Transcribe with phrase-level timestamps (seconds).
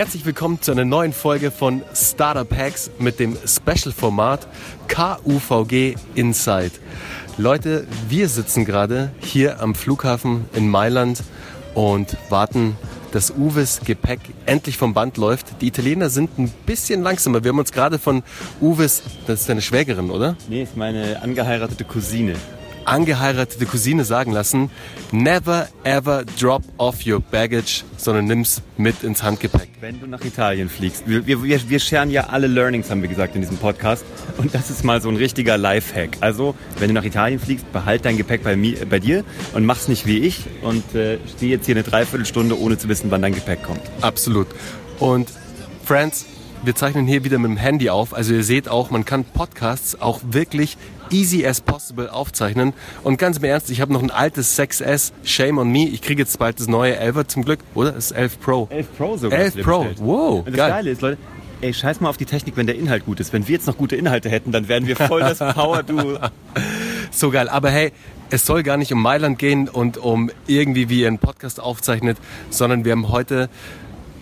[0.00, 4.48] Herzlich willkommen zu einer neuen Folge von Startup Hacks mit dem Special-Format
[4.88, 6.70] KUVG Inside.
[7.36, 11.22] Leute, wir sitzen gerade hier am Flughafen in Mailand
[11.74, 12.78] und warten,
[13.12, 15.60] dass Uwes Gepäck endlich vom Band läuft.
[15.60, 17.44] Die Italiener sind ein bisschen langsamer.
[17.44, 18.22] Wir haben uns gerade von
[18.62, 20.34] Uwes, das ist deine Schwägerin, oder?
[20.48, 22.36] Nee, ist meine angeheiratete Cousine
[22.84, 24.70] angeheiratete Cousine sagen lassen,
[25.12, 29.68] never ever drop off your baggage, sondern nimm's mit ins Handgepäck.
[29.80, 33.34] Wenn du nach Italien fliegst, wir, wir, wir scheren ja alle Learnings, haben wir gesagt
[33.34, 34.04] in diesem Podcast.
[34.38, 36.18] Und das ist mal so ein richtiger Lifehack.
[36.20, 39.88] Also, wenn du nach Italien fliegst, behalt dein Gepäck bei, mir, bei dir und mach's
[39.88, 43.34] nicht wie ich und äh, steh jetzt hier eine Dreiviertelstunde, ohne zu wissen, wann dein
[43.34, 43.82] Gepäck kommt.
[44.00, 44.46] Absolut.
[44.98, 45.30] Und
[45.84, 46.26] Friends,
[46.62, 48.14] wir zeichnen hier wieder mit dem Handy auf.
[48.14, 50.76] Also ihr seht auch, man kann Podcasts auch wirklich
[51.10, 52.72] easy as possible aufzeichnen.
[53.02, 55.88] Und ganz im Ernst, ich habe noch ein altes 6S, Shame on me.
[55.88, 57.92] Ich kriege jetzt bald das neue 11 zum Glück, oder?
[57.92, 58.68] Das ist 11 Pro.
[58.70, 59.38] 11 Pro sogar.
[59.38, 60.38] 11 Pro, wow.
[60.40, 60.70] Und das geil.
[60.70, 61.18] Geile ist, Leute,
[61.62, 63.32] ey, scheiß mal auf die Technik, wenn der Inhalt gut ist.
[63.32, 66.18] Wenn wir jetzt noch gute Inhalte hätten, dann wären wir voll das Power-Duo.
[67.10, 67.48] so geil.
[67.48, 67.92] Aber hey,
[68.30, 72.18] es soll gar nicht um Mailand gehen und um irgendwie, wie ihr einen Podcast aufzeichnet,
[72.50, 73.48] sondern wir haben heute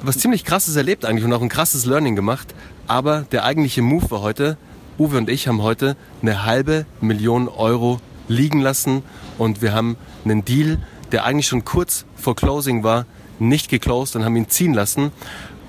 [0.03, 2.55] was ziemlich krasses erlebt eigentlich und auch ein krasses Learning gemacht.
[2.87, 4.57] Aber der eigentliche Move war heute,
[4.99, 9.03] Uwe und ich haben heute eine halbe Million Euro liegen lassen
[9.39, 10.79] und wir haben einen Deal,
[11.13, 13.07] der eigentlich schon kurz vor Closing war,
[13.39, 15.13] nicht geclosed und haben ihn ziehen lassen.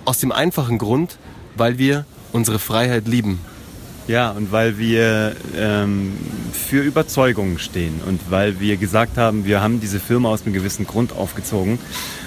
[0.06, 1.18] Aus dem einfachen Grund,
[1.56, 3.40] weil wir unsere Freiheit lieben.
[4.10, 6.18] Ja, und weil wir ähm,
[6.52, 10.88] für Überzeugungen stehen und weil wir gesagt haben, wir haben diese Firma aus einem gewissen
[10.88, 11.78] Grund aufgezogen.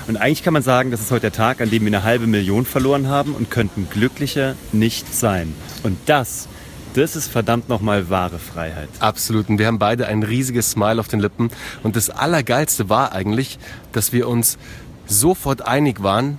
[0.07, 2.29] Und eigentlich kann man sagen, das ist heute der Tag, an dem wir eine halbe
[2.29, 5.55] Million verloren haben und könnten glücklicher nicht sein.
[5.83, 6.47] Und das
[6.95, 8.91] das ist verdammt nochmal wahre Freiheit.
[9.01, 9.49] Absolut.
[9.49, 11.51] Und wir haben beide ein riesiges Smile auf den Lippen.
[11.83, 13.59] Und das Allergeilste war eigentlich,
[13.93, 14.59] dass wir uns
[15.07, 16.39] sofort einig waren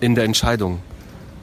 [0.00, 0.80] in der Entscheidung.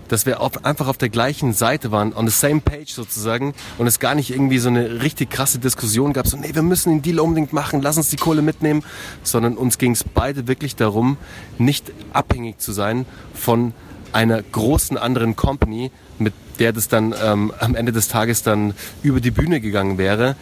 [0.09, 3.88] Dass wir auf, einfach auf der gleichen Seite waren, on the same page sozusagen, und
[3.88, 7.02] es gar nicht irgendwie so eine richtig krasse Diskussion gab, so, nee, wir müssen den
[7.02, 8.84] Deal unbedingt machen, lass uns die Kohle mitnehmen,
[9.24, 11.18] sondern uns ging es beide wirklich darum,
[11.58, 13.74] nicht abhängig zu sein von
[14.12, 19.22] einer großen anderen Company, mit der das dann ähm, am Ende des Tages dann über
[19.22, 20.36] die Bühne gegangen wäre.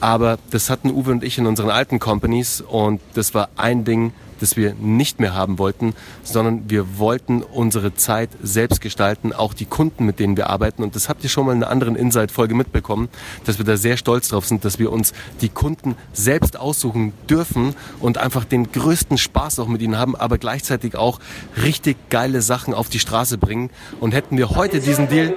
[0.00, 4.12] Aber das hatten Uwe und ich in unseren alten Companies und das war ein Ding,
[4.42, 5.94] das wir nicht mehr haben wollten,
[6.24, 10.82] sondern wir wollten unsere Zeit selbst gestalten, auch die Kunden, mit denen wir arbeiten.
[10.82, 13.08] Und das habt ihr schon mal in einer anderen Insight-Folge mitbekommen,
[13.44, 17.74] dass wir da sehr stolz drauf sind, dass wir uns die Kunden selbst aussuchen dürfen
[18.00, 21.20] und einfach den größten Spaß auch mit ihnen haben, aber gleichzeitig auch
[21.62, 23.70] richtig geile Sachen auf die Straße bringen.
[24.00, 25.34] Und hätten wir heute diesen Deal...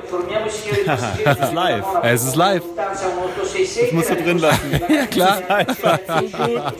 [1.25, 1.85] es ist live.
[2.03, 2.63] Es ist live.
[2.75, 4.71] Das musst du drin lassen.
[4.89, 5.41] ja, klar.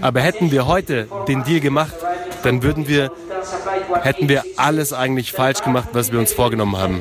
[0.00, 1.94] Aber hätten wir heute den Deal gemacht,
[2.42, 3.10] dann würden wir,
[4.02, 7.00] hätten wir alles eigentlich falsch gemacht, was wir uns vorgenommen haben.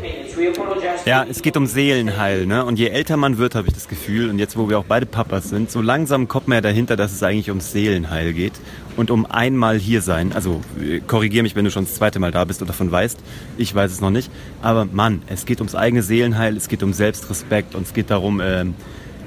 [1.06, 2.64] Ja, es geht um Seelenheil, ne?
[2.64, 5.06] Und je älter man wird, habe ich das Gefühl, und jetzt, wo wir auch beide
[5.06, 8.54] Papas sind, so langsam kommt man ja dahinter, dass es eigentlich ums Seelenheil geht
[8.96, 10.32] und um einmal hier sein.
[10.32, 10.62] Also
[11.08, 13.20] korrigier mich, wenn du schon das zweite Mal da bist oder davon weißt.
[13.58, 14.32] Ich weiß es noch nicht.
[14.62, 18.40] Aber Mann, es geht ums eigene Seelenheil, es geht um Selbstrespekt und es geht darum,
[18.40, 18.64] äh,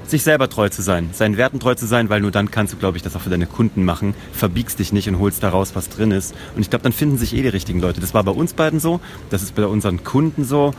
[0.09, 2.77] sich selber treu zu sein, seinen Werten treu zu sein, weil nur dann kannst du,
[2.77, 4.13] glaube ich, das auch für deine Kunden machen.
[4.33, 6.33] Verbiegst dich nicht und holst daraus, was drin ist.
[6.55, 8.01] Und ich glaube, dann finden sich eh die richtigen Leute.
[8.01, 10.73] Das war bei uns beiden so, das ist bei unseren Kunden so.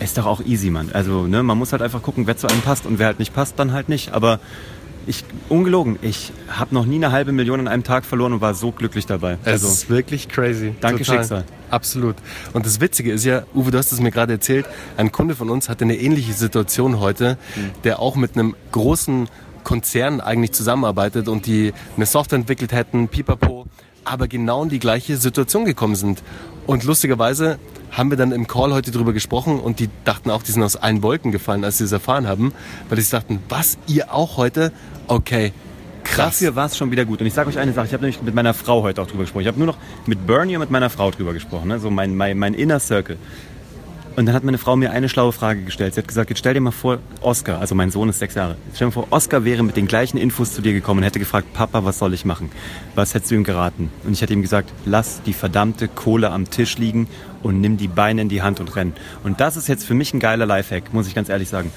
[0.00, 0.90] Ist doch auch easy, Mann.
[0.92, 3.34] Also, ne, man muss halt einfach gucken, wer zu einem passt und wer halt nicht
[3.34, 4.12] passt, dann halt nicht.
[4.12, 4.38] Aber
[5.08, 8.54] ich, ungelogen, ich habe noch nie eine halbe Million an einem Tag verloren und war
[8.54, 9.38] so glücklich dabei.
[9.42, 10.74] Es also, ist wirklich crazy.
[10.80, 11.18] Danke Total.
[11.18, 11.44] Schicksal.
[11.70, 12.16] Absolut.
[12.52, 15.50] Und das Witzige ist ja, Uwe, du hast es mir gerade erzählt, ein Kunde von
[15.50, 17.70] uns hatte eine ähnliche Situation heute, mhm.
[17.84, 19.28] der auch mit einem großen
[19.64, 23.66] Konzern eigentlich zusammenarbeitet und die eine Software entwickelt hätten, pipapo,
[24.08, 26.22] aber genau in die gleiche Situation gekommen sind.
[26.66, 27.58] Und lustigerweise
[27.90, 30.76] haben wir dann im Call heute drüber gesprochen und die dachten auch, die sind aus
[30.76, 32.52] allen Wolken gefallen, als sie es erfahren haben,
[32.88, 34.72] weil sie dachten, was, ihr auch heute?
[35.06, 35.52] Okay,
[36.04, 36.38] krass.
[36.38, 37.20] Dafür war es schon wieder gut.
[37.20, 39.22] Und ich sage euch eine Sache, ich habe nämlich mit meiner Frau heute auch drüber
[39.22, 39.42] gesprochen.
[39.42, 41.78] Ich habe nur noch mit Bernie und mit meiner Frau drüber gesprochen, ne?
[41.78, 43.16] so mein, mein, mein Inner Circle.
[44.18, 45.94] Und dann hat meine Frau mir eine schlaue Frage gestellt.
[45.94, 48.56] Sie hat gesagt, jetzt stell dir mal vor, Oscar, also mein Sohn ist sechs Jahre,
[48.74, 51.20] stell dir mal vor, Oscar wäre mit den gleichen Infos zu dir gekommen und hätte
[51.20, 52.50] gefragt, Papa, was soll ich machen?
[52.96, 53.92] Was hättest du ihm geraten?
[54.02, 57.06] Und ich hätte ihm gesagt, lass die verdammte Kohle am Tisch liegen
[57.44, 58.92] und nimm die Beine in die Hand und renn.
[59.22, 61.70] Und das ist jetzt für mich ein geiler Lifehack, muss ich ganz ehrlich sagen.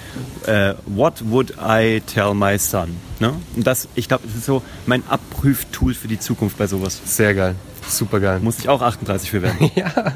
[0.47, 2.95] Uh, what would I tell my son?
[3.19, 3.33] Ne?
[3.55, 7.01] Und das, ich glaube, das ist so mein Abprüftool für die Zukunft bei sowas.
[7.05, 7.55] Sehr geil.
[7.87, 8.39] Super geil.
[8.41, 9.71] Muss ich auch 38 für werden.
[9.75, 10.13] ja.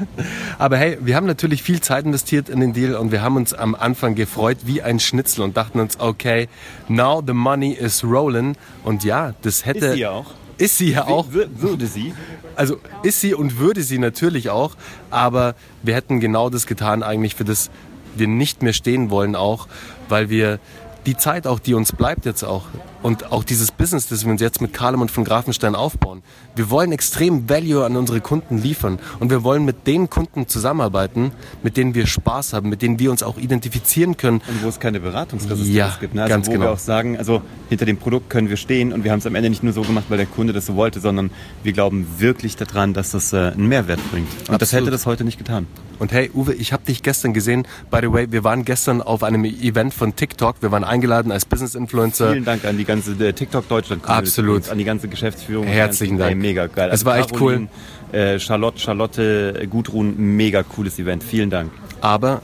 [0.58, 3.52] Aber hey, wir haben natürlich viel Zeit investiert in den Deal und wir haben uns
[3.52, 6.48] am Anfang gefreut wie ein Schnitzel und dachten uns, okay,
[6.88, 8.56] now the money is rolling.
[8.84, 9.86] Und ja, das hätte.
[9.86, 10.26] Ist die auch.
[10.58, 11.26] Ist sie ja auch.
[11.32, 12.14] Würde sie?
[12.54, 14.74] Also ist sie und würde sie natürlich auch,
[15.10, 17.70] aber wir hätten genau das getan eigentlich, für das
[18.14, 19.68] wir nicht mehr stehen wollen auch,
[20.08, 20.58] weil wir
[21.04, 22.64] die Zeit auch, die uns bleibt jetzt auch
[23.06, 26.24] und auch dieses Business, das wir uns jetzt mit Karlem und von Grafenstein aufbauen.
[26.56, 31.30] Wir wollen extrem Value an unsere Kunden liefern und wir wollen mit den Kunden zusammenarbeiten,
[31.62, 34.38] mit denen wir Spaß haben, mit denen wir uns auch identifizieren können.
[34.48, 36.16] Und wo es keine Beratungsresistenz Ja, gibt.
[36.16, 36.22] Ne?
[36.24, 36.64] Also ganz wo genau.
[36.64, 39.36] wir auch sagen, also hinter dem Produkt können wir stehen und wir haben es am
[39.36, 41.30] Ende nicht nur so gemacht, weil der Kunde das so wollte, sondern
[41.62, 44.26] wir glauben wirklich daran, dass das äh, einen Mehrwert bringt.
[44.48, 44.86] Und das Absolut.
[44.86, 45.68] hätte das heute nicht getan.
[45.98, 47.66] Und hey, Uwe, ich habe dich gestern gesehen.
[47.90, 50.56] By the way, wir waren gestern auf einem Event von TikTok.
[50.60, 52.32] Wir waren eingeladen als Business Influencer.
[52.32, 54.68] Vielen Dank an die ganze äh, TikTok Deutschland Absolut.
[54.70, 55.66] an die ganze Geschäftsführung.
[55.66, 56.44] Herzlichen Die ganzen- Dank.
[56.44, 56.90] Ey, mega geil.
[56.92, 57.68] Es war echt Caroline,
[58.12, 61.24] Äh, Charlotte, Charlotte, äh, Gudrun, mega cooles Event.
[61.24, 61.72] Vielen Dank.
[62.00, 62.40] Aber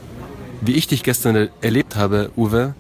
[0.60, 2.74] wie ich dich gestern er- erlebt habe, Uwe,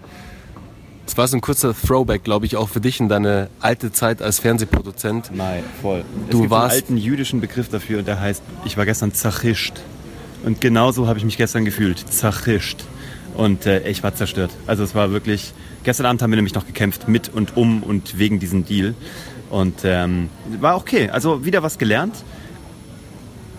[1.06, 4.20] es war so ein kurzer Throwback, glaube ich, auch für dich in deine alte Zeit
[4.22, 5.30] als Fernsehproduzent.
[5.34, 6.04] Nein, voll.
[6.30, 9.12] Du es gibt warst- einen alten jüdischen Begriff dafür und der heißt, ich war gestern
[9.12, 9.74] zachischt.
[10.44, 12.78] Und genauso habe ich mich gestern gefühlt, zachischt.
[13.36, 14.50] Und äh, ich war zerstört.
[14.66, 15.52] Also es war wirklich,
[15.84, 18.94] gestern Abend haben wir nämlich noch gekämpft mit und um und wegen diesem Deal.
[19.50, 20.30] Und ähm,
[20.60, 21.10] war okay.
[21.10, 22.16] Also wieder was gelernt.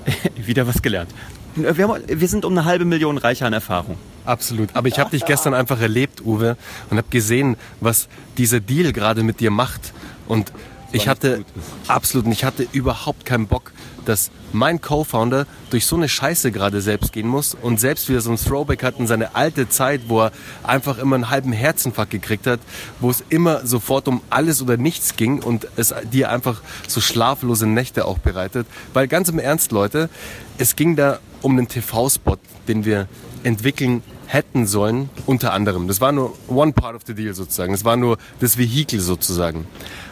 [0.35, 1.11] wieder was gelernt.
[1.55, 3.97] Wir, haben, wir sind um eine halbe Million reicher an Erfahrung.
[4.25, 4.69] Absolut.
[4.73, 6.57] Aber ich habe dich gestern einfach erlebt, Uwe,
[6.89, 9.93] und habe gesehen, was dieser Deal gerade mit dir macht.
[10.27, 10.51] Und
[10.91, 11.43] ich hatte
[11.87, 13.71] absolut, ich hatte überhaupt keinen Bock,
[14.05, 18.31] dass mein Co-Founder durch so eine Scheiße gerade selbst gehen muss und selbst wieder so
[18.31, 20.31] ein Throwback hat in seine alte Zeit, wo er
[20.63, 22.59] einfach immer einen halben Herzinfarkt gekriegt hat,
[23.00, 27.67] wo es immer sofort um alles oder nichts ging und es dir einfach so schlaflose
[27.67, 28.67] Nächte auch bereitet.
[28.94, 30.09] Weil ganz im Ernst, Leute,
[30.57, 33.07] es ging da um einen TV-Spot, den wir
[33.44, 35.88] entwickeln hätten sollen, unter anderem.
[35.88, 37.71] Das war nur one part of the deal sozusagen.
[37.71, 39.67] Das war nur das Vehikel sozusagen.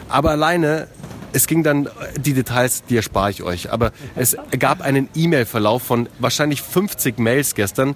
[0.08, 0.88] Aber alleine,
[1.32, 3.72] es ging dann, die Details, die erspare ich euch.
[3.72, 7.94] Aber es gab einen E-Mail-Verlauf von wahrscheinlich 50 Mails gestern,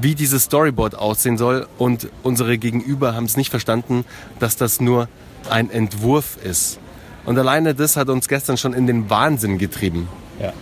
[0.00, 1.66] wie dieses Storyboard aussehen soll.
[1.78, 4.04] Und unsere Gegenüber haben es nicht verstanden,
[4.38, 5.08] dass das nur
[5.50, 6.78] ein Entwurf ist.
[7.24, 10.08] Und alleine das hat uns gestern schon in den Wahnsinn getrieben.
[10.40, 10.52] Ja.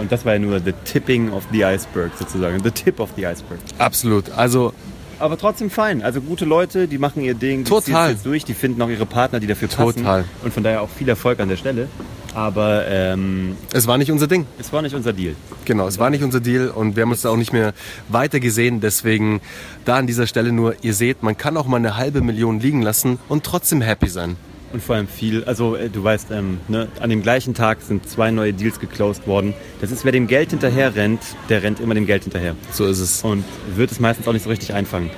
[0.00, 2.62] Und das war ja nur the tipping of the iceberg sozusagen.
[2.62, 3.60] The tip of the iceberg.
[3.78, 4.30] Absolut.
[4.30, 4.72] Also
[5.22, 6.02] Aber trotzdem fein.
[6.02, 8.10] Also gute Leute, die machen ihr Ding, die Total.
[8.10, 9.98] jetzt durch, die finden auch ihre Partner, die dafür passen.
[9.98, 10.24] Total.
[10.42, 11.86] Und von daher auch viel Erfolg an der Stelle.
[12.34, 14.46] Aber ähm, es war nicht unser Ding.
[14.58, 15.36] es war nicht unser Deal.
[15.64, 17.72] Genau, es war nicht unser Deal und wir haben uns da auch nicht mehr
[18.08, 18.80] weiter gesehen.
[18.80, 19.40] Deswegen
[19.84, 22.82] da an dieser Stelle nur, ihr seht, man kann auch mal eine halbe Million liegen
[22.82, 24.36] lassen und trotzdem happy sein.
[24.72, 28.08] Und vor allem viel, also äh, du weißt, ähm, ne, an dem gleichen Tag sind
[28.08, 29.52] zwei neue Deals geclosed worden.
[29.80, 32.56] Das ist, wer dem Geld hinterher rennt, der rennt immer dem Geld hinterher.
[32.70, 33.22] So ist es.
[33.22, 33.44] Und
[33.76, 35.10] wird es meistens auch nicht so richtig einfangen.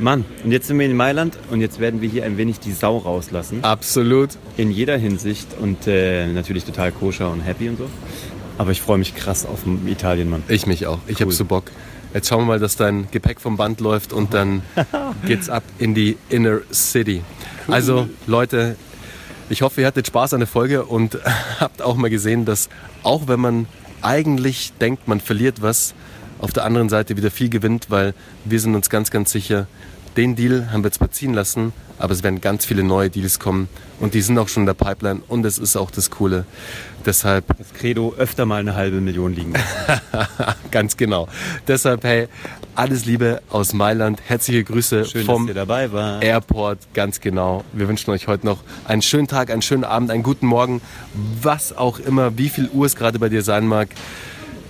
[0.00, 2.72] Mann, und jetzt sind wir in Mailand und jetzt werden wir hier ein wenig die
[2.72, 3.62] Sau rauslassen.
[3.62, 4.30] Absolut.
[4.56, 7.88] In jeder Hinsicht und äh, natürlich total koscher und happy und so.
[8.58, 10.42] Aber ich freue mich krass auf Italien, Mann.
[10.48, 10.98] Ich mich auch.
[11.06, 11.64] Ich hab so Bock.
[12.12, 14.62] Jetzt schauen wir mal, dass dein Gepäck vom Band läuft und dann
[15.26, 17.22] geht's ab in die Inner City.
[17.68, 18.76] Also Leute,
[19.48, 21.18] ich hoffe, ihr hattet Spaß an der Folge und
[21.60, 22.68] habt auch mal gesehen, dass
[23.02, 23.66] auch wenn man
[24.02, 25.94] eigentlich denkt, man verliert was,
[26.40, 28.14] auf der anderen Seite wieder viel gewinnt, weil
[28.44, 29.66] wir sind uns ganz, ganz sicher,
[30.16, 33.68] den Deal haben wir zwar ziehen lassen, aber es werden ganz viele neue Deals kommen
[34.00, 36.44] und die sind auch schon in der Pipeline und es ist auch das Coole.
[37.06, 39.52] Deshalb Das Credo öfter mal eine halbe Million liegen.
[40.70, 41.28] Ganz genau.
[41.68, 42.28] Deshalb, hey,
[42.74, 44.20] alles Liebe aus Mailand.
[44.26, 46.22] Herzliche Grüße Schön, vom dass ihr dabei war.
[46.22, 46.78] Airport.
[46.94, 47.64] Ganz genau.
[47.72, 50.80] Wir wünschen euch heute noch einen schönen Tag, einen schönen Abend, einen guten Morgen,
[51.42, 53.88] was auch immer, wie viel Uhr es gerade bei dir sein mag.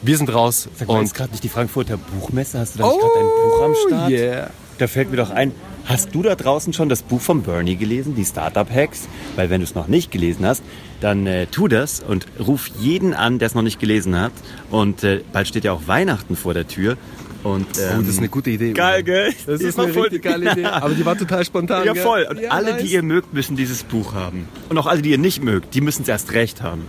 [0.02, 2.58] Wir sind raus Sag mal, und ist gerade nicht die Frankfurter Buchmesse?
[2.58, 4.10] Hast du da nicht gerade ein Buch am Start?
[4.10, 4.50] yeah.
[4.78, 5.52] Da fällt mir doch ein,
[5.84, 9.06] hast du da draußen schon das Buch von Bernie gelesen, die Startup Hacks?
[9.36, 10.62] Weil wenn du es noch nicht gelesen hast,
[11.00, 14.32] dann äh, tu das und ruf jeden an, der es noch nicht gelesen hat.
[14.70, 16.96] Und äh, bald steht ja auch Weihnachten vor der Tür.
[17.44, 18.72] Und, Oh, ähm, das ist eine gute Idee.
[18.72, 19.32] Geil, gell?
[19.46, 20.64] Das Die ist eine voll- richtig geile Idee.
[20.64, 21.84] Aber die war total spontan.
[21.84, 22.02] Ja, gell?
[22.02, 22.26] voll.
[22.28, 22.82] Und Ja, alle, nice.
[22.82, 24.48] die ihr mögt, müssen dieses Buch haben.
[24.70, 26.86] Und auch alle, die ihr nicht mögt, die müssen es erst recht haben.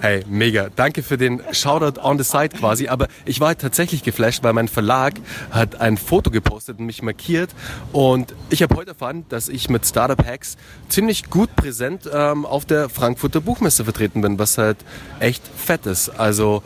[0.00, 0.68] Hey, mega.
[0.76, 2.86] Danke für den Shoutout on the side quasi.
[2.86, 5.14] Aber ich war tatsächlich geflasht, weil mein Verlag
[5.50, 7.50] hat ein Foto gepostet und mich markiert.
[7.92, 10.56] Und ich habe heute erfahren, dass ich mit Startup Hacks
[10.88, 14.78] ziemlich gut präsent ähm, auf der Frankfurter Buchmesse vertreten bin, was halt
[15.18, 16.10] echt fett ist.
[16.10, 16.62] Also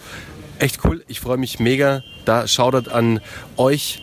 [0.59, 1.03] echt cool.
[1.09, 2.03] Ich freue mich mega.
[2.27, 3.21] Da Shoutout an
[3.57, 4.03] euch,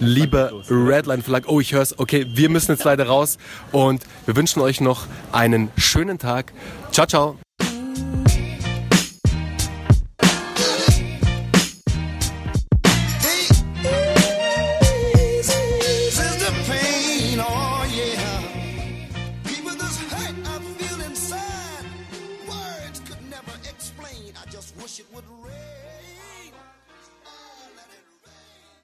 [0.00, 1.44] lieber Redline Verlag.
[1.48, 1.98] Oh, ich hör's.
[1.98, 3.36] Okay, wir müssen jetzt leider raus.
[3.72, 6.54] Und wir wünschen euch noch einen schönen Tag.
[6.92, 7.36] Ciao, ciao.